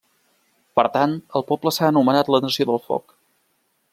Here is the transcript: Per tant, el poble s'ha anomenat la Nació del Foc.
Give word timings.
Per 0.79 0.85
tant, 0.95 1.13
el 1.41 1.45
poble 1.51 1.75
s'ha 1.77 1.91
anomenat 1.93 2.33
la 2.37 2.41
Nació 2.47 2.69
del 2.73 2.83
Foc. 2.89 3.17